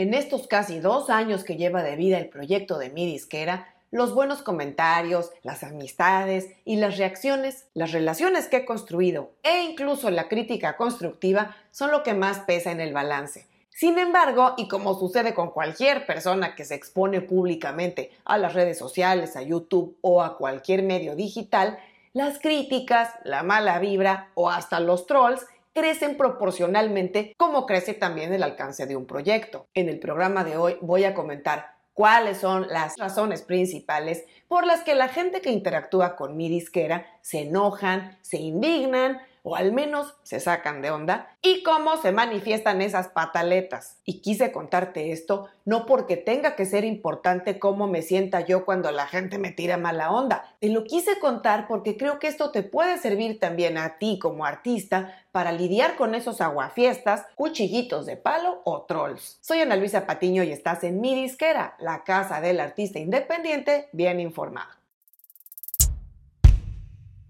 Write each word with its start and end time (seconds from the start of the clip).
En 0.00 0.14
estos 0.14 0.46
casi 0.46 0.80
dos 0.80 1.10
años 1.10 1.44
que 1.44 1.56
lleva 1.56 1.82
de 1.82 1.94
vida 1.94 2.16
el 2.16 2.30
proyecto 2.30 2.78
de 2.78 2.88
mi 2.88 3.04
disquera, 3.04 3.74
los 3.90 4.14
buenos 4.14 4.40
comentarios, 4.40 5.30
las 5.42 5.62
amistades 5.62 6.48
y 6.64 6.76
las 6.76 6.96
reacciones, 6.96 7.66
las 7.74 7.92
relaciones 7.92 8.48
que 8.48 8.56
he 8.56 8.64
construido 8.64 9.32
e 9.42 9.60
incluso 9.60 10.08
la 10.08 10.26
crítica 10.26 10.78
constructiva 10.78 11.54
son 11.70 11.90
lo 11.90 12.02
que 12.02 12.14
más 12.14 12.38
pesa 12.38 12.70
en 12.72 12.80
el 12.80 12.94
balance. 12.94 13.46
Sin 13.68 13.98
embargo, 13.98 14.54
y 14.56 14.68
como 14.68 14.98
sucede 14.98 15.34
con 15.34 15.50
cualquier 15.50 16.06
persona 16.06 16.54
que 16.54 16.64
se 16.64 16.76
expone 16.76 17.20
públicamente 17.20 18.10
a 18.24 18.38
las 18.38 18.54
redes 18.54 18.78
sociales, 18.78 19.36
a 19.36 19.42
YouTube 19.42 19.98
o 20.00 20.22
a 20.22 20.38
cualquier 20.38 20.82
medio 20.82 21.14
digital, 21.14 21.78
las 22.14 22.38
críticas, 22.38 23.10
la 23.24 23.42
mala 23.42 23.78
vibra 23.78 24.30
o 24.32 24.48
hasta 24.48 24.80
los 24.80 25.06
trolls 25.06 25.44
crecen 25.72 26.16
proporcionalmente 26.16 27.34
como 27.36 27.66
crece 27.66 27.94
también 27.94 28.32
el 28.32 28.42
alcance 28.42 28.86
de 28.86 28.96
un 28.96 29.06
proyecto. 29.06 29.66
En 29.74 29.88
el 29.88 29.98
programa 29.98 30.44
de 30.44 30.56
hoy 30.56 30.76
voy 30.80 31.04
a 31.04 31.14
comentar 31.14 31.74
cuáles 31.94 32.38
son 32.38 32.66
las 32.68 32.96
razones 32.96 33.42
principales 33.42 34.24
por 34.48 34.66
las 34.66 34.82
que 34.82 34.94
la 34.94 35.08
gente 35.08 35.40
que 35.40 35.50
interactúa 35.50 36.16
con 36.16 36.36
mi 36.36 36.48
disquera 36.48 37.06
se 37.20 37.40
enojan, 37.40 38.18
se 38.22 38.38
indignan 38.38 39.20
o 39.42 39.56
al 39.56 39.72
menos 39.72 40.14
se 40.22 40.40
sacan 40.40 40.82
de 40.82 40.90
onda, 40.90 41.36
y 41.42 41.62
cómo 41.62 41.96
se 41.96 42.12
manifiestan 42.12 42.82
esas 42.82 43.08
pataletas. 43.08 43.98
Y 44.04 44.20
quise 44.20 44.52
contarte 44.52 45.12
esto 45.12 45.48
no 45.64 45.86
porque 45.86 46.16
tenga 46.16 46.56
que 46.56 46.66
ser 46.66 46.84
importante 46.84 47.58
cómo 47.58 47.86
me 47.86 48.02
sienta 48.02 48.40
yo 48.40 48.64
cuando 48.64 48.90
la 48.90 49.06
gente 49.06 49.38
me 49.38 49.50
tira 49.50 49.76
mala 49.76 50.10
onda. 50.10 50.56
Te 50.58 50.68
lo 50.68 50.84
quise 50.84 51.18
contar 51.18 51.66
porque 51.68 51.96
creo 51.96 52.18
que 52.18 52.26
esto 52.26 52.50
te 52.50 52.62
puede 52.62 52.98
servir 52.98 53.38
también 53.38 53.78
a 53.78 53.98
ti 53.98 54.18
como 54.20 54.44
artista 54.44 55.14
para 55.32 55.52
lidiar 55.52 55.96
con 55.96 56.14
esos 56.14 56.40
aguafiestas, 56.40 57.26
cuchillitos 57.36 58.06
de 58.06 58.16
palo 58.16 58.62
o 58.64 58.82
trolls. 58.82 59.38
Soy 59.40 59.60
Ana 59.60 59.76
Luisa 59.76 60.06
Patiño 60.06 60.42
y 60.42 60.52
estás 60.52 60.84
en 60.84 61.00
mi 61.00 61.14
disquera, 61.14 61.76
la 61.78 62.04
casa 62.04 62.40
del 62.40 62.60
artista 62.60 62.98
independiente 62.98 63.88
bien 63.92 64.20
informado. 64.20 64.68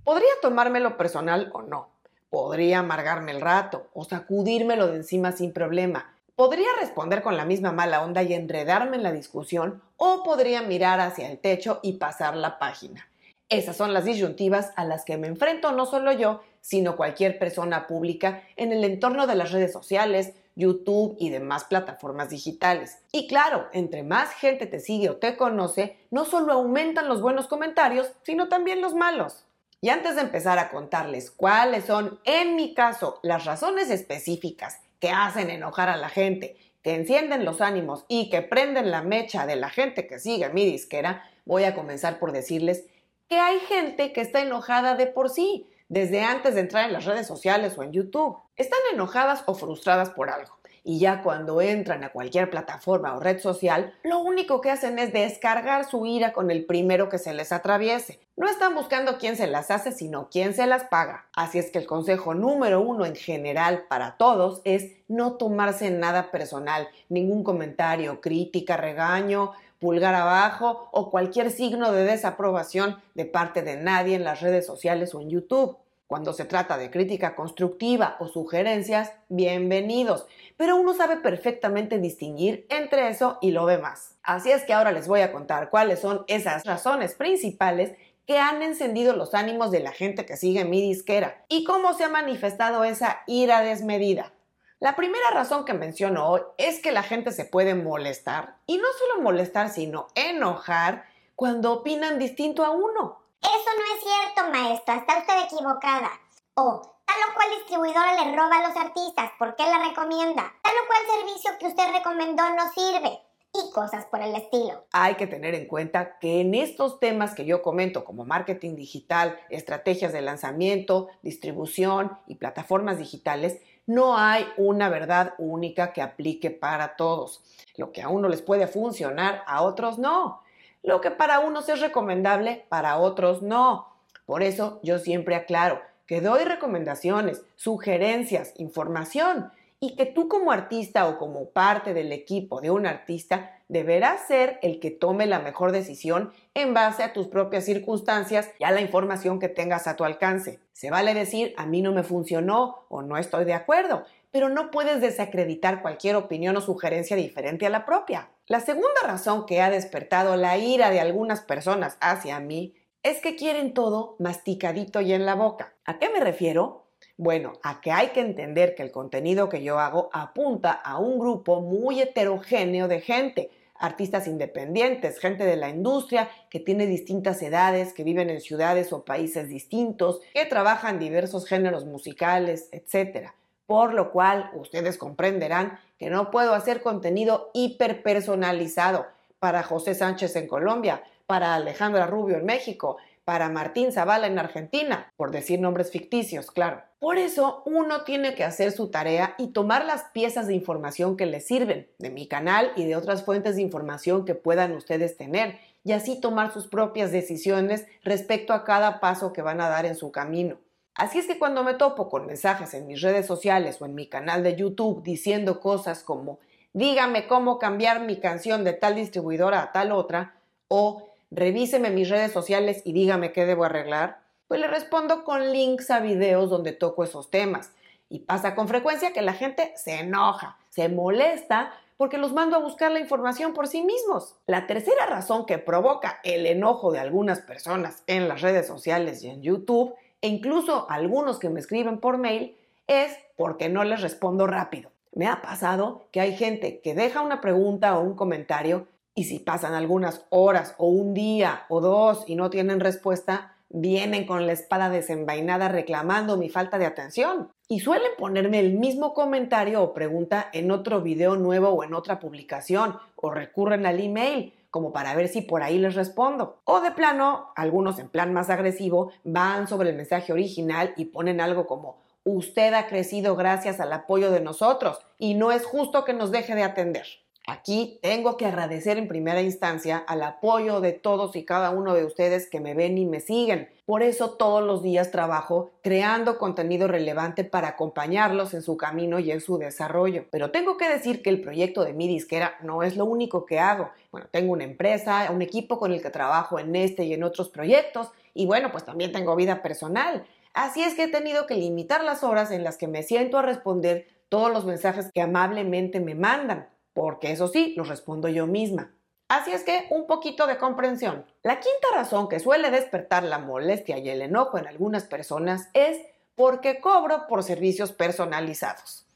Podría 0.05 0.31
tomármelo 0.41 0.97
personal 0.97 1.51
o 1.53 1.63
no, 1.63 1.91
Podría 2.31 2.79
amargarme 2.79 3.33
el 3.33 3.41
rato 3.41 3.89
o 3.93 4.05
sacudírmelo 4.05 4.87
de 4.87 4.97
encima 4.97 5.33
sin 5.33 5.53
problema. 5.53 6.15
Podría 6.37 6.69
responder 6.81 7.23
con 7.23 7.37
la 7.37 7.45
misma 7.45 7.73
mala 7.73 8.03
onda 8.03 8.23
y 8.23 8.33
enredarme 8.33 8.97
en 8.97 9.03
la 9.03 9.13
discusión 9.13 9.83
o 9.97 10.23
podría 10.23 10.63
mirar 10.63 11.01
hacia 11.01 11.29
el 11.29 11.39
techo 11.39 11.81
y 11.83 11.95
pasar 11.95 12.37
la 12.37 12.61
página. 12.61 13.09
Esas 13.49 13.77
son 13.77 13.93
las 13.93 14.05
disyuntivas 14.05 14.73
a 14.77 14.85
las 14.85 15.05
que 15.05 15.17
me 15.17 15.27
enfrento 15.27 15.73
no 15.73 15.87
solo 15.87 16.13
yo, 16.13 16.41
sino 16.61 16.97
cualquier 16.97 17.37
persona 17.37 17.89
pública 17.89 18.45
en 18.55 18.73
el 18.73 18.85
entorno 18.85 19.27
de 19.27 19.35
las 19.35 19.51
redes 19.51 19.73
sociales, 19.73 20.35
YouTube 20.55 21.17
y 21.19 21.31
demás 21.31 21.65
plataformas 21.65 22.31
digitales. 22.31 22.99
Y 23.11 23.27
claro, 23.27 23.67
entre 23.73 24.05
más 24.05 24.31
gente 24.31 24.67
te 24.67 24.79
sigue 24.79 25.11
o 25.11 25.17
te 25.17 25.37
conoce, 25.37 25.99
no 26.13 26.25
solo 26.25 26.53
aumentan 26.53 27.09
los 27.09 27.21
buenos 27.21 27.49
comentarios, 27.49 28.13
sino 28.23 28.49
también 28.49 28.81
los 28.81 28.95
malos. 28.95 29.47
Y 29.83 29.89
antes 29.89 30.15
de 30.15 30.21
empezar 30.21 30.59
a 30.59 30.69
contarles 30.69 31.31
cuáles 31.31 31.87
son, 31.87 32.21
en 32.25 32.55
mi 32.55 32.75
caso, 32.75 33.19
las 33.23 33.47
razones 33.47 33.89
específicas 33.91 34.79
que 34.99 35.11
hacen 35.11 35.49
enojar 35.49 35.89
a 35.89 35.97
la 35.97 36.11
gente, 36.11 36.57
que 36.83 36.95
encienden 36.95 37.47
los 37.47 37.63
ánimos 37.63 38.05
y 38.07 38.29
que 38.29 38.43
prenden 38.43 38.91
la 38.91 39.01
mecha 39.03 39.47
de 39.47 39.57
la 39.57 39.71
gente 39.71 40.07
que 40.07 40.19
sigue 40.19 40.51
mi 40.51 40.67
disquera, 40.67 41.25
voy 41.47 41.65
a 41.65 41.75
comenzar 41.75 42.19
por 42.19 42.33
decirles 42.33 42.85
que 43.27 43.39
hay 43.39 43.59
gente 43.61 44.13
que 44.13 44.21
está 44.21 44.43
enojada 44.43 44.97
de 44.97 45.07
por 45.07 45.31
sí, 45.31 45.67
desde 45.89 46.23
antes 46.23 46.55
de 46.55 46.61
entrar 46.61 46.85
en 46.85 46.93
las 46.93 47.07
redes 47.07 47.27
sociales 47.27 47.79
o 47.79 47.83
en 47.83 47.93
YouTube. 47.93 48.37
Están 48.57 48.81
enojadas 48.93 49.45
o 49.47 49.55
frustradas 49.55 50.11
por 50.11 50.29
algo 50.29 50.60
y 50.85 50.99
ya 50.99 51.23
cuando 51.23 51.61
entran 51.61 52.05
a 52.05 52.11
cualquier 52.11 52.51
plataforma 52.51 53.15
o 53.15 53.21
red 53.21 53.39
social, 53.41 53.95
lo 54.03 54.21
único 54.21 54.61
que 54.61 54.71
hacen 54.71 54.99
es 54.99 55.13
descargar 55.13 55.85
su 55.85 56.07
ira 56.07 56.33
con 56.33 56.51
el 56.51 56.65
primero 56.65 57.09
que 57.09 57.19
se 57.19 57.35
les 57.35 57.53
atraviese. 57.53 58.21
No 58.37 58.49
están 58.49 58.75
buscando 58.75 59.19
quién 59.19 59.37
se 59.37 59.47
las 59.47 59.71
hace, 59.71 59.93
sino 59.93 60.29
quién 60.31 60.55
se 60.55 60.67
las 60.67 60.85
paga. 60.85 61.27
Así 61.35 61.59
es 61.59 61.71
que 61.71 61.79
el 61.79 61.87
consejo 61.87 62.35
número 62.35 62.81
uno 62.81 63.05
en 63.05 63.15
general 63.15 63.85
para 63.89 64.17
todos 64.17 64.63
es 64.65 64.93
no 65.09 65.35
tomarse 65.35 65.91
nada 65.91 66.31
personal, 66.31 66.89
ningún 67.09 67.45
comentario, 67.45 68.21
crítica, 68.21 68.77
regaño, 68.77 69.53
pulgar 69.81 70.15
abajo 70.15 70.89
o 70.93 71.11
cualquier 71.11 71.51
signo 71.51 71.91
de 71.93 72.05
desaprobación 72.05 72.97
de 73.15 73.25
parte 73.25 73.63
de 73.63 73.77
nadie 73.77 74.15
en 74.15 74.25
las 74.25 74.41
redes 74.41 74.67
sociales 74.67 75.15
o 75.15 75.21
en 75.21 75.31
YouTube. 75.31 75.77
Cuando 76.11 76.33
se 76.33 76.45
trata 76.45 76.77
de 76.77 76.91
crítica 76.91 77.37
constructiva 77.37 78.17
o 78.19 78.27
sugerencias, 78.27 79.13
bienvenidos, 79.29 80.27
pero 80.57 80.75
uno 80.75 80.93
sabe 80.93 81.19
perfectamente 81.19 82.01
distinguir 82.01 82.67
entre 82.69 83.11
eso 83.11 83.39
y 83.41 83.53
lo 83.53 83.65
demás. 83.65 84.17
Así 84.25 84.51
es 84.51 84.65
que 84.65 84.73
ahora 84.73 84.91
les 84.91 85.07
voy 85.07 85.21
a 85.21 85.31
contar 85.31 85.71
cuáles 85.71 86.01
son 86.01 86.25
esas 86.27 86.65
razones 86.65 87.15
principales 87.15 87.97
que 88.27 88.41
han 88.41 88.61
encendido 88.61 89.15
los 89.15 89.35
ánimos 89.35 89.71
de 89.71 89.79
la 89.79 89.93
gente 89.93 90.27
que 90.27 90.37
sigue 90.37 90.65
mi 90.65 90.83
disquera 90.83 91.45
y 91.47 91.63
cómo 91.63 91.95
se 91.95 92.03
ha 92.03 92.09
manifestado 92.09 92.83
esa 92.83 93.21
ira 93.29 93.61
desmedida. 93.61 94.33
La 94.81 94.97
primera 94.97 95.31
razón 95.31 95.65
que 95.65 95.75
menciono 95.75 96.29
hoy 96.29 96.41
es 96.59 96.81
que 96.81 96.91
la 96.91 97.05
gente 97.05 97.31
se 97.31 97.45
puede 97.45 97.77
molestar, 97.77 98.57
y 98.67 98.79
no 98.79 98.89
solo 98.99 99.23
molestar, 99.23 99.69
sino 99.69 100.09
enojar 100.17 101.05
cuando 101.37 101.73
opinan 101.73 102.19
distinto 102.19 102.65
a 102.65 102.71
uno. 102.71 103.20
Eso 103.43 103.71
no 103.77 103.95
es 103.95 104.05
cierto, 104.05 104.53
maestro, 104.53 104.95
está 104.95 105.19
usted 105.19 105.45
equivocada. 105.45 106.11
O 106.55 106.83
tal 107.07 107.17
o 107.31 107.35
cual 107.35 107.49
distribuidora 107.59 108.25
le 108.25 108.37
roba 108.37 108.59
a 108.59 108.69
los 108.69 108.77
artistas, 108.77 109.31
¿por 109.39 109.57
qué 109.57 109.65
la 109.65 109.89
recomienda? 109.89 110.53
Tal 110.63 110.73
o 110.73 110.87
cual 110.87 111.19
servicio 111.19 111.51
que 111.59 111.67
usted 111.67 111.93
recomendó 111.93 112.43
no 112.51 112.71
sirve. 112.73 113.21
Y 113.53 113.73
cosas 113.73 114.07
por 114.07 114.23
el 114.23 114.37
estilo. 114.37 114.85
Hay 114.93 115.17
que 115.17 115.27
tener 115.27 115.57
en 115.57 115.67
cuenta 115.67 116.19
que 116.21 116.41
en 116.41 116.55
estos 116.55 117.01
temas 117.01 117.35
que 117.35 117.45
yo 117.45 117.63
comento 117.63 118.05
como 118.05 118.25
marketing 118.25 118.77
digital, 118.77 119.41
estrategias 119.49 120.13
de 120.13 120.21
lanzamiento, 120.21 121.09
distribución 121.23 122.17
y 122.29 122.37
plataformas 122.37 122.99
digitales, 122.99 123.61
no 123.87 124.17
hay 124.17 124.47
una 124.57 124.89
verdad 124.89 125.35
única 125.39 125.93
que 125.93 126.01
aplique 126.01 126.53
para 126.53 126.95
todos. 126.95 127.43
Lo 127.77 127.91
que 127.91 128.03
a 128.03 128.09
uno 128.09 128.29
les 128.29 128.41
puede 128.41 128.69
funcionar, 128.69 129.43
a 129.49 129.63
otros 129.63 129.99
no. 129.99 130.43
Lo 130.83 131.01
que 131.01 131.11
para 131.11 131.41
unos 131.41 131.69
es 131.69 131.81
recomendable, 131.81 132.65
para 132.69 132.99
otros 132.99 133.43
no. 133.43 133.89
Por 134.25 134.43
eso 134.43 134.81
yo 134.83 134.99
siempre 134.99 135.35
aclaro 135.35 135.81
que 136.07 136.21
doy 136.21 136.45
recomendaciones, 136.45 137.45
sugerencias, 137.55 138.53
información 138.57 139.53
y 139.79 139.97
que 139.97 140.07
tú 140.07 140.29
como 140.29 140.53
artista 140.53 141.09
o 141.09 141.19
como 141.19 141.51
parte 141.51 141.95
del 141.95 142.13
equipo 142.13 142.61
de 142.61 142.71
un 142.71 142.87
artista 142.87 143.59
deberás 143.69 144.27
ser 144.27 144.59
el 144.63 144.81
que 144.81 144.91
tome 144.91 145.27
la 145.27 145.39
mejor 145.39 145.73
decisión 145.73 146.33
en 146.55 146.75
base 146.75 147.05
a 147.05 147.13
tus 147.13 147.29
propias 147.29 147.65
circunstancias 147.65 148.51
y 148.59 148.65
a 148.65 148.73
la 148.73 148.81
información 148.81 149.39
que 149.39 149.49
tengas 149.49 149.87
a 149.87 149.97
tu 149.97 150.05
alcance. 150.05 150.59
Se 150.73 150.91
vale 150.91 151.15
decir 151.15 151.55
a 151.57 151.67
mí 151.67 151.81
no 151.81 151.93
me 151.93 152.03
funcionó 152.03 152.85
o 152.89 153.03
no 153.03 153.17
estoy 153.17 153.45
de 153.45 153.55
acuerdo, 153.55 154.05
pero 154.31 154.49
no 154.49 154.71
puedes 154.71 155.01
desacreditar 155.01 155.83
cualquier 155.83 156.17
opinión 156.17 156.57
o 156.57 156.61
sugerencia 156.61 157.17
diferente 157.17 157.67
a 157.67 157.71
la 157.71 157.85
propia. 157.85 158.31
La 158.47 158.61
segunda 158.61 159.03
razón 159.05 159.47
que 159.47 159.61
ha 159.61 159.71
despertado 159.71 160.37
la 160.37 160.59
ira 160.59 160.91
de 160.91 161.01
algunas 161.01 161.41
personas 161.41 161.97
hacia 162.01 162.41
mí 162.41 162.75
es 163.03 163.21
que 163.21 163.37
quieren 163.37 163.75
todo 163.75 164.17
masticadito 164.19 165.01
y 165.01 165.13
en 165.13 165.27
la 165.27 165.35
boca. 165.35 165.75
¿A 165.85 165.99
qué 165.99 166.11
me 166.11 166.21
refiero? 166.21 166.87
Bueno, 167.17 167.55
a 167.63 167.81
que 167.81 167.93
hay 167.93 168.09
que 168.09 168.21
entender 168.21 168.75
que 168.75 168.83
el 168.83 168.93
contenido 168.93 169.49
que 169.49 169.63
yo 169.63 169.79
hago 169.79 170.11
apunta 170.13 170.73
a 170.73 170.99
un 170.99 171.19
grupo 171.19 171.61
muy 171.61 172.01
heterogéneo 172.01 172.89
de 172.89 173.01
gente, 173.01 173.51
artistas 173.75 174.27
independientes, 174.27 175.19
gente 175.19 175.45
de 175.45 175.57
la 175.57 175.71
industria 175.71 176.31
que 176.51 176.61
tiene 176.61 176.87
distintas 176.87 177.43
edades, 177.43 177.95
que 177.95 178.05
viven 178.05 178.29
en 178.31 178.41
ciudades 178.41 178.93
o 178.93 179.05
países 179.05 179.49
distintos, 179.49 180.21
que 180.35 180.45
trabajan 180.45 180.99
diversos 180.99 181.47
géneros 181.47 181.87
musicales, 181.87 182.69
etc 182.73 183.31
por 183.71 183.95
lo 183.95 184.11
cual 184.11 184.51
ustedes 184.55 184.99
comprenderán 184.99 185.79
que 185.97 186.11
no 186.11 186.33
puedo 186.33 186.55
hacer 186.55 186.83
contenido 186.83 187.53
hiperpersonalizado 187.55 189.07
para 189.39 189.63
José 189.63 189.95
Sánchez 189.95 190.35
en 190.35 190.49
Colombia, 190.49 191.05
para 191.29 191.55
Alejandra 191.55 192.09
Rubio 192.09 192.39
en 192.39 192.47
México, 192.47 192.97
para 193.25 193.49
Martín 193.49 193.93
Zavala 193.93 194.27
en 194.27 194.41
Argentina, 194.41 195.13
por 195.17 195.31
decir 195.31 195.61
nombres 195.61 195.93
ficticios, 195.93 196.51
claro. 196.51 196.83
Por 196.99 197.17
eso 197.17 197.63
uno 197.65 198.03
tiene 198.03 198.35
que 198.35 198.43
hacer 198.43 198.73
su 198.73 198.89
tarea 198.89 199.37
y 199.39 199.53
tomar 199.53 199.85
las 199.85 200.03
piezas 200.13 200.49
de 200.49 200.55
información 200.55 201.17
que 201.17 201.27
les 201.27 201.47
sirven 201.47 201.87
de 201.99 202.11
mi 202.11 202.27
canal 202.27 202.73
y 202.75 202.87
de 202.87 202.97
otras 202.97 203.25
fuentes 203.25 203.55
de 203.55 203.63
información 203.63 204.25
que 204.25 204.35
puedan 204.35 204.73
ustedes 204.73 205.17
tener 205.17 205.61
y 205.85 205.93
así 205.93 206.21
tomar 206.21 206.53
sus 206.53 206.67
propias 206.67 207.13
decisiones 207.13 207.87
respecto 208.03 208.53
a 208.53 208.65
cada 208.65 208.99
paso 208.99 209.33
que 209.33 209.43
van 209.43 209.61
a 209.61 209.69
dar 209.69 209.87
en 209.87 209.95
su 209.95 210.11
camino. 210.11 210.59
Así 211.01 211.19
es 211.19 211.27
que 211.27 211.39
cuando 211.39 211.65
me 211.65 211.73
topo 211.73 212.11
con 212.11 212.27
mensajes 212.27 212.75
en 212.75 212.87
mis 212.87 213.01
redes 213.01 213.25
sociales 213.25 213.81
o 213.81 213.87
en 213.87 213.95
mi 213.95 214.07
canal 214.07 214.43
de 214.43 214.55
YouTube 214.55 215.03
diciendo 215.03 215.59
cosas 215.59 216.03
como 216.03 216.41
dígame 216.75 217.27
cómo 217.27 217.59
cambiar 217.59 218.01
mi 218.01 218.21
canción 218.21 218.65
de 218.65 218.75
tal 218.75 218.97
distribuidora 218.97 219.63
a 219.63 219.73
tal 219.73 219.93
otra 219.93 220.35
o 220.69 221.09
revíseme 221.31 221.89
mis 221.89 222.11
redes 222.11 222.33
sociales 222.33 222.83
y 222.85 222.93
dígame 222.93 223.33
qué 223.33 223.47
debo 223.47 223.65
arreglar, 223.65 224.21
pues 224.47 224.61
le 224.61 224.67
respondo 224.67 225.25
con 225.25 225.53
links 225.53 225.91
a 225.91 226.01
videos 226.01 226.51
donde 226.51 226.73
toco 226.73 227.03
esos 227.03 227.31
temas. 227.31 227.73
Y 228.11 228.19
pasa 228.19 228.55
con 228.55 228.69
frecuencia 228.69 229.15
que 229.15 229.23
la 229.23 229.33
gente 229.33 229.73
se 229.77 230.01
enoja, 230.01 230.59
se 230.69 230.91
molesta 230.91 231.73
porque 231.97 232.19
los 232.19 232.35
mando 232.35 232.57
a 232.57 232.61
buscar 232.61 232.93
la 232.93 233.01
información 233.01 233.55
por 233.55 233.69
sí 233.69 233.83
mismos. 233.83 234.37
La 234.47 234.67
tercera 234.67 235.07
razón 235.07 235.47
que 235.47 235.57
provoca 235.57 236.21
el 236.25 236.45
enojo 236.45 236.93
de 236.93 236.99
algunas 236.99 237.41
personas 237.41 238.03
en 238.07 238.29
las 238.29 238.43
redes 238.43 238.67
sociales 238.67 239.23
y 239.23 239.31
en 239.31 239.41
YouTube, 239.41 239.95
e 240.23 240.29
incluso 240.29 240.87
algunos 240.91 241.39
que 241.39 241.51
me 241.51 241.61
escriben 241.61 241.99
por 241.99 242.19
mail, 242.19 242.57
es 242.87 243.17
porque 243.37 243.69
no 243.69 243.85
les 243.85 244.03
respondo 244.03 244.47
rápido. 244.47 244.91
Me 245.13 245.27
ha 245.27 245.43
pasado 245.43 246.07
que 246.13 246.21
hay 246.21 246.37
gente 246.37 246.81
que 246.81 246.95
deja 246.95 247.21
una 247.21 247.41
pregunta 247.41 247.99
o 247.99 248.03
un 248.03 248.15
comentario 248.15 248.87
y 249.15 249.25
si 249.25 249.39
pasan 249.39 249.75
algunas 249.75 250.25
horas 250.31 250.75
o 250.79 250.89
un 250.89 251.15
día 251.15 251.65
o 251.69 251.81
dos 251.81 252.25
y 252.27 252.37
no 252.37 252.51
tienen 252.51 252.81
respuesta, 252.81 253.57
vienen 253.69 254.27
con 254.27 254.47
la 254.47 254.53
espada 254.53 254.89
desenvainada 254.89 255.69
reclamando 255.69 256.37
mi 256.37 256.49
falta 256.49 256.79
de 256.79 256.87
atención. 256.87 257.51
Y 257.69 257.81
suelen 257.81 258.11
ponerme 258.19 258.59
el 258.61 258.75
mismo 258.75 259.15
comentario 259.15 259.83
o 259.83 259.95
pregunta 259.95 260.49
en 260.53 260.71
otro 260.71 261.01
video 261.01 261.37
nuevo 261.37 261.69
o 261.69 261.85
en 261.85 261.95
otra 261.95 262.19
publicación 262.19 262.97
o 263.17 263.31
recurren 263.31 263.87
al 263.87 264.01
email 264.01 264.55
como 264.71 264.93
para 264.93 265.15
ver 265.15 265.29
si 265.29 265.43
por 265.43 265.63
ahí 265.63 265.79
les 265.79 265.95
respondo. 265.95 266.61
O 266.65 266.81
de 266.81 266.93
plano, 266.93 267.53
algunos 267.57 267.99
en 267.99 268.09
plan 268.09 268.33
más 268.33 268.51
agresivo 268.51 269.13
van 269.25 269.69
sobre 269.69 269.91
el 269.91 269.97
mensaje 269.97 270.33
original 270.33 270.95
y 270.97 271.07
ponen 271.07 271.41
algo 271.41 271.67
como 271.67 271.99
usted 272.25 272.75
ha 272.75 272.87
crecido 272.87 273.37
gracias 273.37 273.81
al 273.81 273.93
apoyo 273.93 274.31
de 274.31 274.41
nosotros 274.41 274.99
y 275.19 275.35
no 275.35 275.53
es 275.53 275.65
justo 275.65 276.05
que 276.05 276.13
nos 276.13 276.31
deje 276.31 276.55
de 276.55 276.63
atender. 276.63 277.07
Aquí 277.51 277.99
tengo 278.01 278.37
que 278.37 278.47
agradecer 278.47 278.97
en 278.97 279.09
primera 279.09 279.43
instancia 279.43 279.99
al 279.99 280.23
apoyo 280.23 280.81
de 280.81 280.93
todos 280.93 281.35
y 281.35 281.45
cada 281.45 281.71
uno 281.71 281.95
de 281.95 282.05
ustedes 282.05 282.49
que 282.49 282.61
me 282.61 282.75
ven 282.75 282.97
y 282.97 283.07
me 283.07 283.19
siguen. 283.19 283.69
Por 283.87 284.05
eso 284.05 284.37
todos 284.37 284.63
los 284.63 284.85
días 284.85 285.11
trabajo 285.11 285.73
creando 285.83 286.39
contenido 286.39 286.87
relevante 286.87 287.43
para 287.43 287.71
acompañarlos 287.71 288.55
en 288.55 288.63
su 288.63 288.77
camino 288.77 289.19
y 289.19 289.33
en 289.33 289.41
su 289.41 289.59
desarrollo. 289.59 290.27
Pero 290.31 290.53
tengo 290.53 290.77
que 290.77 290.89
decir 290.89 291.23
que 291.23 291.31
el 291.31 291.41
proyecto 291.41 291.83
de 291.83 291.93
mi 291.93 292.07
disquera 292.07 292.55
no 292.63 292.85
es 292.85 292.97
lo 292.97 293.05
único 293.05 293.47
que 293.47 293.59
hago. 293.59 293.91
Bueno, 294.13 294.29
tengo 294.31 294.53
una 294.53 294.63
empresa, 294.63 295.29
un 295.33 295.43
equipo 295.43 295.81
con 295.81 295.91
el 295.91 296.01
que 296.01 296.11
trabajo 296.11 296.61
en 296.61 296.77
este 296.77 297.03
y 297.03 297.15
en 297.15 297.25
otros 297.25 297.49
proyectos 297.49 298.13
y 298.33 298.47
bueno, 298.47 298.71
pues 298.71 298.85
también 298.85 299.11
tengo 299.11 299.35
vida 299.35 299.61
personal. 299.61 300.25
Así 300.55 300.85
es 300.85 300.95
que 300.95 301.03
he 301.03 301.09
tenido 301.09 301.49
que 301.49 301.57
limitar 301.57 302.05
las 302.05 302.23
horas 302.23 302.53
en 302.53 302.63
las 302.63 302.77
que 302.77 302.87
me 302.87 303.03
siento 303.03 303.39
a 303.39 303.43
responder 303.43 304.07
todos 304.29 304.53
los 304.53 304.65
mensajes 304.67 305.11
que 305.13 305.21
amablemente 305.21 305.99
me 305.99 306.15
mandan 306.15 306.69
porque 307.01 307.33
eso 307.33 307.49
sí, 307.49 307.73
los 307.79 307.89
respondo 307.89 308.29
yo 308.29 308.47
misma. 308.47 308.93
Así 309.27 309.53
es 309.53 309.65
que 309.65 309.87
un 309.89 310.07
poquito 310.07 310.47
de 310.47 310.59
comprensión. 310.59 311.25
La 311.43 311.59
quinta 311.59 311.89
razón 311.95 312.29
que 312.29 312.41
suele 312.41 312.71
despertar 312.71 313.23
la 313.23 313.39
molestia 313.39 313.97
y 313.97 314.11
el 314.11 314.21
enojo 314.21 314.59
en 314.59 314.67
algunas 314.67 315.05
personas 315.05 315.71
es 315.73 315.97
porque 316.35 316.79
cobro 316.79 317.27
por 317.27 317.43
servicios 317.43 317.93
personalizados. 317.93 319.07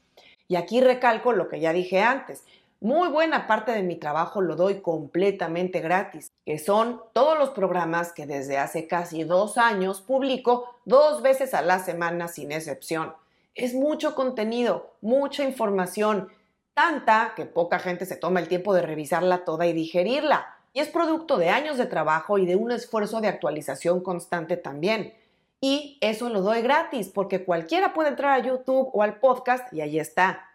Y 0.47 0.55
aquí 0.55 0.81
recalco 0.81 1.31
lo 1.31 1.47
que 1.47 1.59
ya 1.59 1.73
dije 1.73 2.01
antes. 2.01 2.43
Muy 2.81 3.09
buena 3.09 3.45
parte 3.45 3.71
de 3.71 3.83
mi 3.83 3.97
trabajo 3.97 4.41
lo 4.41 4.55
doy 4.55 4.81
completamente 4.81 5.79
gratis, 5.79 6.31
que 6.43 6.57
son 6.57 7.03
todos 7.13 7.37
los 7.37 7.51
programas 7.51 8.13
que 8.13 8.25
desde 8.25 8.57
hace 8.57 8.87
casi 8.87 9.23
dos 9.25 9.59
años 9.59 10.01
publico 10.01 10.75
dos 10.85 11.21
veces 11.21 11.53
a 11.53 11.61
la 11.61 11.77
semana 11.77 12.29
sin 12.29 12.51
excepción. 12.51 13.13
Es 13.53 13.75
mucho 13.75 14.15
contenido, 14.15 14.95
mucha 15.01 15.43
información, 15.43 16.29
tanta 16.75 17.33
que 17.35 17.45
poca 17.45 17.79
gente 17.79 18.05
se 18.05 18.17
toma 18.17 18.39
el 18.39 18.47
tiempo 18.47 18.75
de 18.75 18.83
revisarla 18.83 19.45
toda 19.45 19.65
y 19.65 19.73
digerirla. 19.73 20.55
Y 20.73 20.81
es 20.81 20.89
producto 20.89 21.37
de 21.37 21.49
años 21.49 21.77
de 21.77 21.85
trabajo 21.85 22.37
y 22.37 22.45
de 22.45 22.57
un 22.57 22.71
esfuerzo 22.71 23.21
de 23.21 23.29
actualización 23.29 24.01
constante 24.01 24.57
también. 24.57 25.15
Y 25.61 25.97
eso 26.01 26.29
lo 26.29 26.41
doy 26.41 26.61
gratis 26.61 27.07
porque 27.07 27.45
cualquiera 27.45 27.93
puede 27.93 28.09
entrar 28.09 28.39
a 28.39 28.43
YouTube 28.45 28.89
o 28.93 29.01
al 29.01 29.19
podcast 29.19 29.71
y 29.73 29.81
ahí 29.81 29.97
está. 29.97 30.47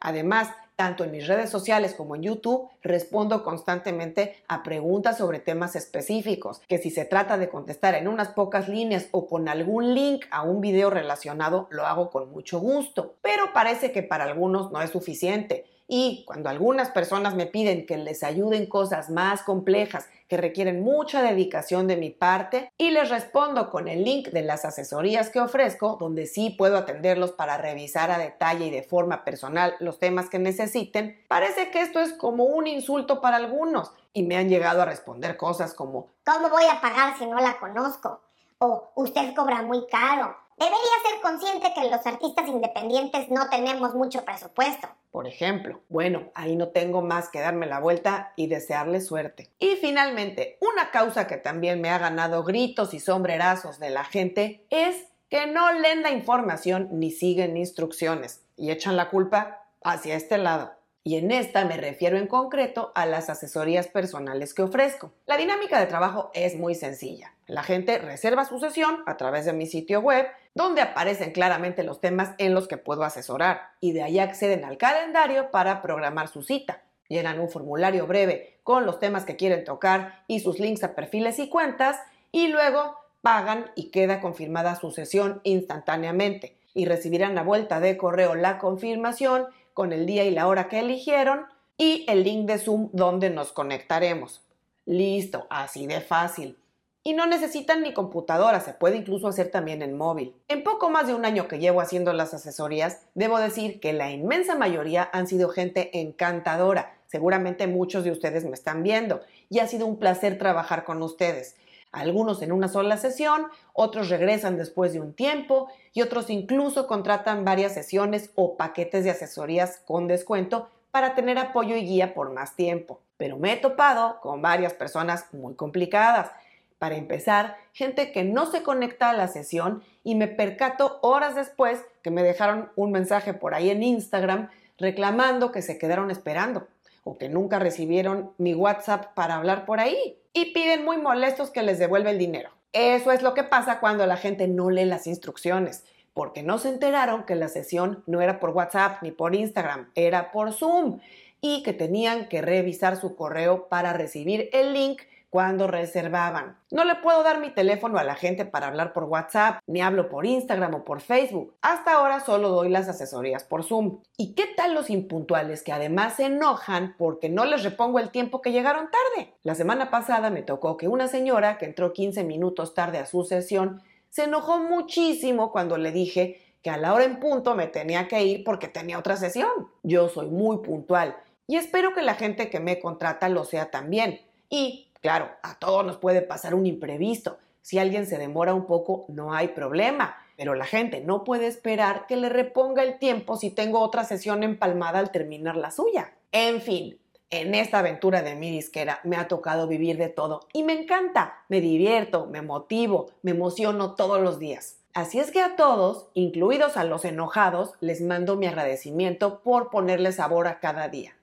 Además, 0.00 0.48
tanto 0.76 1.04
en 1.04 1.10
mis 1.10 1.26
redes 1.26 1.50
sociales 1.50 1.94
como 1.94 2.14
en 2.14 2.22
YouTube, 2.22 2.68
respondo 2.82 3.42
constantemente 3.42 4.36
a 4.46 4.62
preguntas 4.62 5.16
sobre 5.16 5.40
temas 5.40 5.74
específicos, 5.74 6.60
que 6.68 6.78
si 6.78 6.90
se 6.90 7.06
trata 7.06 7.38
de 7.38 7.48
contestar 7.48 7.94
en 7.94 8.08
unas 8.08 8.28
pocas 8.28 8.68
líneas 8.68 9.08
o 9.10 9.26
con 9.26 9.48
algún 9.48 9.94
link 9.94 10.26
a 10.30 10.42
un 10.42 10.60
video 10.60 10.90
relacionado, 10.90 11.66
lo 11.70 11.86
hago 11.86 12.10
con 12.10 12.30
mucho 12.30 12.60
gusto. 12.60 13.14
Pero 13.22 13.52
parece 13.54 13.90
que 13.90 14.02
para 14.02 14.24
algunos 14.24 14.70
no 14.70 14.82
es 14.82 14.90
suficiente 14.90 15.64
y 15.88 16.24
cuando 16.26 16.48
algunas 16.48 16.90
personas 16.90 17.34
me 17.34 17.46
piden 17.46 17.86
que 17.86 17.96
les 17.96 18.22
ayuden 18.22 18.66
cosas 18.66 19.10
más 19.10 19.42
complejas 19.42 20.08
que 20.28 20.36
requieren 20.36 20.82
mucha 20.82 21.22
dedicación 21.22 21.86
de 21.86 21.96
mi 21.96 22.10
parte 22.10 22.72
y 22.76 22.90
les 22.90 23.10
respondo 23.10 23.70
con 23.70 23.86
el 23.86 24.02
link 24.02 24.28
de 24.28 24.42
las 24.42 24.64
asesorías 24.64 25.30
que 25.30 25.40
ofrezco, 25.40 25.96
donde 26.00 26.26
sí 26.26 26.50
puedo 26.50 26.76
atenderlos 26.76 27.32
para 27.32 27.58
revisar 27.58 28.10
a 28.10 28.18
detalle 28.18 28.66
y 28.66 28.70
de 28.70 28.82
forma 28.82 29.24
personal 29.24 29.74
los 29.78 29.98
temas 29.98 30.28
que 30.28 30.40
necesiten, 30.40 31.20
parece 31.28 31.70
que 31.70 31.82
esto 31.82 32.00
es 32.00 32.12
como 32.12 32.44
un 32.44 32.66
insulto 32.66 33.20
para 33.20 33.36
algunos 33.36 33.92
y 34.12 34.24
me 34.24 34.36
han 34.36 34.48
llegado 34.48 34.82
a 34.82 34.86
responder 34.86 35.36
cosas 35.36 35.74
como 35.74 36.08
¿Cómo 36.24 36.48
voy 36.48 36.64
a 36.64 36.80
pagar 36.80 37.16
si 37.18 37.26
no 37.26 37.38
la 37.38 37.58
conozco? 37.58 38.20
O 38.58 38.90
usted 38.96 39.34
cobra 39.34 39.62
muy 39.62 39.86
caro 39.86 40.45
Debería 40.56 40.78
ser 41.04 41.20
consciente 41.20 41.72
que 41.74 41.90
los 41.90 42.06
artistas 42.06 42.48
independientes 42.48 43.30
no 43.30 43.48
tenemos 43.50 43.94
mucho 43.94 44.24
presupuesto. 44.24 44.88
Por 45.10 45.26
ejemplo, 45.26 45.80
bueno, 45.88 46.30
ahí 46.34 46.56
no 46.56 46.68
tengo 46.68 47.02
más 47.02 47.28
que 47.28 47.40
darme 47.40 47.66
la 47.66 47.78
vuelta 47.78 48.32
y 48.36 48.46
desearle 48.46 49.00
suerte. 49.00 49.50
Y 49.58 49.76
finalmente, 49.76 50.58
una 50.60 50.90
causa 50.90 51.26
que 51.26 51.36
también 51.36 51.80
me 51.80 51.90
ha 51.90 51.98
ganado 51.98 52.42
gritos 52.42 52.94
y 52.94 53.00
sombrerazos 53.00 53.78
de 53.78 53.90
la 53.90 54.04
gente 54.04 54.66
es 54.70 54.96
que 55.28 55.46
no 55.46 55.72
leen 55.72 56.02
la 56.02 56.10
información 56.10 56.88
ni 56.92 57.10
siguen 57.10 57.56
instrucciones 57.56 58.42
y 58.56 58.70
echan 58.70 58.96
la 58.96 59.10
culpa 59.10 59.64
hacia 59.82 60.16
este 60.16 60.38
lado 60.38 60.76
y 61.06 61.18
en 61.18 61.30
esta 61.30 61.64
me 61.64 61.76
refiero 61.76 62.18
en 62.18 62.26
concreto 62.26 62.90
a 62.96 63.06
las 63.06 63.30
asesorías 63.30 63.86
personales 63.86 64.54
que 64.54 64.62
ofrezco. 64.62 65.12
La 65.24 65.36
dinámica 65.36 65.78
de 65.78 65.86
trabajo 65.86 66.32
es 66.34 66.56
muy 66.56 66.74
sencilla. 66.74 67.35
La 67.46 67.62
gente 67.62 67.98
reserva 67.98 68.44
su 68.44 68.58
sesión 68.58 69.02
a 69.06 69.16
través 69.16 69.44
de 69.44 69.52
mi 69.52 69.66
sitio 69.66 70.00
web, 70.00 70.26
donde 70.54 70.80
aparecen 70.80 71.30
claramente 71.30 71.84
los 71.84 72.00
temas 72.00 72.34
en 72.38 72.54
los 72.54 72.66
que 72.66 72.76
puedo 72.76 73.04
asesorar, 73.04 73.70
y 73.80 73.92
de 73.92 74.02
ahí 74.02 74.18
acceden 74.18 74.64
al 74.64 74.78
calendario 74.78 75.52
para 75.52 75.80
programar 75.80 76.26
su 76.26 76.42
cita. 76.42 76.82
Llenan 77.08 77.38
un 77.38 77.48
formulario 77.48 78.06
breve 78.08 78.58
con 78.64 78.84
los 78.84 78.98
temas 78.98 79.24
que 79.24 79.36
quieren 79.36 79.64
tocar 79.64 80.24
y 80.26 80.40
sus 80.40 80.58
links 80.58 80.82
a 80.82 80.96
perfiles 80.96 81.38
y 81.38 81.48
cuentas, 81.48 82.00
y 82.32 82.48
luego 82.48 82.96
pagan 83.22 83.70
y 83.76 83.90
queda 83.90 84.20
confirmada 84.20 84.74
su 84.74 84.90
sesión 84.90 85.40
instantáneamente 85.44 86.56
y 86.74 86.84
recibirán 86.84 87.34
la 87.34 87.42
vuelta 87.42 87.80
de 87.80 87.96
correo 87.96 88.34
la 88.34 88.58
confirmación 88.58 89.46
con 89.72 89.92
el 89.92 90.04
día 90.04 90.24
y 90.24 90.30
la 90.30 90.46
hora 90.46 90.68
que 90.68 90.80
eligieron 90.80 91.46
y 91.78 92.04
el 92.08 92.22
link 92.22 92.46
de 92.46 92.58
Zoom 92.58 92.90
donde 92.92 93.30
nos 93.30 93.52
conectaremos. 93.52 94.42
Listo, 94.84 95.46
así 95.48 95.86
de 95.86 96.00
fácil. 96.00 96.58
Y 97.06 97.12
no 97.12 97.24
necesitan 97.26 97.82
ni 97.82 97.92
computadora, 97.92 98.58
se 98.58 98.72
puede 98.72 98.96
incluso 98.96 99.28
hacer 99.28 99.52
también 99.52 99.80
en 99.80 99.96
móvil. 99.96 100.34
En 100.48 100.64
poco 100.64 100.90
más 100.90 101.06
de 101.06 101.14
un 101.14 101.24
año 101.24 101.46
que 101.46 101.60
llevo 101.60 101.80
haciendo 101.80 102.12
las 102.12 102.34
asesorías, 102.34 103.02
debo 103.14 103.38
decir 103.38 103.78
que 103.78 103.92
la 103.92 104.10
inmensa 104.10 104.56
mayoría 104.56 105.08
han 105.12 105.28
sido 105.28 105.48
gente 105.48 106.00
encantadora. 106.00 106.96
Seguramente 107.06 107.68
muchos 107.68 108.02
de 108.02 108.10
ustedes 108.10 108.44
me 108.44 108.54
están 108.54 108.82
viendo 108.82 109.20
y 109.48 109.60
ha 109.60 109.68
sido 109.68 109.86
un 109.86 110.00
placer 110.00 110.36
trabajar 110.36 110.82
con 110.82 111.00
ustedes 111.00 111.54
algunos 111.92 112.42
en 112.42 112.52
una 112.52 112.68
sola 112.68 112.98
sesión, 112.98 113.46
otros 113.72 114.10
regresan 114.10 114.58
después 114.58 114.92
de 114.92 115.00
un 115.00 115.14
tiempo 115.14 115.68
y 115.94 116.02
otros 116.02 116.28
incluso 116.28 116.86
contratan 116.86 117.44
varias 117.44 117.72
sesiones 117.72 118.30
o 118.34 118.56
paquetes 118.56 119.04
de 119.04 119.10
asesorías 119.10 119.80
con 119.86 120.08
descuento 120.08 120.68
para 120.90 121.14
tener 121.14 121.38
apoyo 121.38 121.76
y 121.76 121.86
guía 121.86 122.14
por 122.14 122.32
más 122.32 122.54
tiempo. 122.54 123.00
Pero 123.16 123.38
me 123.38 123.52
he 123.52 123.56
topado 123.56 124.20
con 124.20 124.42
varias 124.42 124.74
personas 124.74 125.32
muy 125.32 125.54
complicadas. 125.54 126.32
Para 126.78 126.96
empezar, 126.96 127.56
gente 127.72 128.12
que 128.12 128.24
no 128.24 128.46
se 128.46 128.62
conecta 128.62 129.10
a 129.10 129.14
la 129.14 129.28
sesión 129.28 129.82
y 130.04 130.14
me 130.14 130.28
percato 130.28 130.98
horas 131.02 131.34
después 131.34 131.82
que 132.02 132.10
me 132.10 132.22
dejaron 132.22 132.70
un 132.76 132.92
mensaje 132.92 133.32
por 133.32 133.54
ahí 133.54 133.70
en 133.70 133.82
Instagram 133.82 134.50
reclamando 134.78 135.52
que 135.52 135.62
se 135.62 135.78
quedaron 135.78 136.10
esperando 136.10 136.68
o 137.02 137.16
que 137.16 137.28
nunca 137.28 137.58
recibieron 137.58 138.32
mi 138.36 138.52
WhatsApp 138.54 139.14
para 139.14 139.36
hablar 139.36 139.64
por 139.64 139.80
ahí 139.80 140.18
y 140.32 140.52
piden 140.52 140.84
muy 140.84 140.98
molestos 140.98 141.50
que 141.50 141.62
les 141.62 141.78
devuelva 141.78 142.10
el 142.10 142.18
dinero. 142.18 142.50
Eso 142.72 143.10
es 143.10 143.22
lo 143.22 143.32
que 143.32 143.44
pasa 143.44 143.80
cuando 143.80 144.06
la 144.06 144.18
gente 144.18 144.48
no 144.48 144.68
lee 144.68 144.84
las 144.84 145.06
instrucciones, 145.06 145.84
porque 146.12 146.42
no 146.42 146.58
se 146.58 146.68
enteraron 146.68 147.24
que 147.24 147.36
la 147.36 147.48
sesión 147.48 148.02
no 148.06 148.20
era 148.20 148.38
por 148.38 148.50
WhatsApp 148.50 149.02
ni 149.02 149.12
por 149.12 149.34
Instagram, 149.34 149.90
era 149.94 150.30
por 150.30 150.52
Zoom 150.52 150.98
y 151.40 151.62
que 151.62 151.72
tenían 151.72 152.28
que 152.28 152.42
revisar 152.42 152.96
su 152.96 153.16
correo 153.16 153.68
para 153.68 153.92
recibir 153.92 154.50
el 154.52 154.74
link 154.74 155.00
cuando 155.36 155.66
reservaban. 155.66 156.56
No 156.70 156.86
le 156.86 156.94
puedo 156.94 157.22
dar 157.22 157.40
mi 157.40 157.50
teléfono 157.50 157.98
a 157.98 158.04
la 158.04 158.14
gente 158.14 158.46
para 158.46 158.68
hablar 158.68 158.94
por 158.94 159.04
WhatsApp, 159.04 159.58
ni 159.66 159.82
hablo 159.82 160.08
por 160.08 160.24
Instagram 160.24 160.76
o 160.76 160.84
por 160.84 161.02
Facebook. 161.02 161.54
Hasta 161.60 161.92
ahora 161.92 162.20
solo 162.20 162.48
doy 162.48 162.70
las 162.70 162.88
asesorías 162.88 163.44
por 163.44 163.62
Zoom. 163.62 163.98
¿Y 164.16 164.32
qué 164.32 164.46
tal 164.56 164.72
los 164.72 164.88
impuntuales 164.88 165.62
que 165.62 165.72
además 165.72 166.16
se 166.16 166.24
enojan 166.24 166.94
porque 166.96 167.28
no 167.28 167.44
les 167.44 167.64
repongo 167.64 167.98
el 167.98 168.08
tiempo 168.08 168.40
que 168.40 168.50
llegaron 168.50 168.88
tarde? 168.90 169.34
La 169.42 169.54
semana 169.54 169.90
pasada 169.90 170.30
me 170.30 170.40
tocó 170.40 170.78
que 170.78 170.88
una 170.88 171.06
señora 171.06 171.58
que 171.58 171.66
entró 171.66 171.92
15 171.92 172.24
minutos 172.24 172.72
tarde 172.72 172.96
a 172.96 173.04
su 173.04 173.22
sesión 173.22 173.82
se 174.08 174.24
enojó 174.24 174.58
muchísimo 174.60 175.52
cuando 175.52 175.76
le 175.76 175.92
dije 175.92 176.40
que 176.62 176.70
a 176.70 176.78
la 176.78 176.94
hora 176.94 177.04
en 177.04 177.20
punto 177.20 177.54
me 177.54 177.66
tenía 177.66 178.08
que 178.08 178.24
ir 178.24 178.42
porque 178.42 178.68
tenía 178.68 178.98
otra 178.98 179.18
sesión. 179.18 179.50
Yo 179.82 180.08
soy 180.08 180.28
muy 180.28 180.60
puntual 180.60 181.14
Y 181.46 181.56
espero 181.56 181.92
que 181.92 182.00
la 182.00 182.14
gente 182.14 182.48
que 182.48 182.58
me 182.58 182.80
contrata 182.80 183.28
lo 183.28 183.44
sea 183.44 183.70
también. 183.70 184.22
Y, 184.48 184.86
claro, 185.06 185.30
a 185.44 185.56
todos 185.60 185.86
nos 185.86 185.98
puede 185.98 186.20
pasar 186.20 186.52
un 186.52 186.66
imprevisto. 186.66 187.38
Si 187.62 187.78
alguien 187.78 188.06
se 188.06 188.18
demora 188.18 188.54
un 188.54 188.66
poco, 188.66 189.04
no 189.06 189.34
hay 189.34 189.46
problema. 189.46 190.16
Pero 190.36 190.56
la 190.56 190.64
gente 190.64 191.00
no 191.00 191.22
puede 191.22 191.46
esperar 191.46 192.08
que 192.08 192.16
le 192.16 192.28
reponga 192.28 192.82
el 192.82 192.98
tiempo 192.98 193.36
si 193.36 193.52
tengo 193.52 193.78
otra 193.78 194.02
sesión 194.02 194.42
empalmada 194.42 194.98
al 194.98 195.12
terminar 195.12 195.54
la 195.54 195.70
suya. 195.70 196.12
En 196.32 196.60
fin, 196.60 196.98
en 197.30 197.54
esta 197.54 197.78
aventura 197.78 198.22
de 198.22 198.34
mi 198.34 198.50
disquera 198.50 198.98
me 199.04 199.16
ha 199.16 199.28
tocado 199.28 199.68
vivir 199.68 199.96
de 199.96 200.08
todo 200.08 200.40
y 200.52 200.64
me 200.64 200.72
encanta. 200.72 201.44
Me 201.48 201.60
divierto, 201.60 202.26
me 202.26 202.42
motivo, 202.42 203.06
me 203.22 203.30
emociono 203.30 203.94
todos 203.94 204.20
los 204.20 204.40
días. 204.40 204.80
Así 204.92 205.20
es 205.20 205.30
que 205.30 205.40
a 205.40 205.54
todos, 205.54 206.08
incluidos 206.14 206.76
a 206.76 206.82
los 206.82 207.04
enojados, 207.04 207.74
les 207.78 208.00
mando 208.00 208.34
mi 208.34 208.48
agradecimiento 208.48 209.40
por 209.44 209.70
ponerle 209.70 210.10
sabor 210.10 210.48
a 210.48 210.58
cada 210.58 210.88
día. 210.88 211.16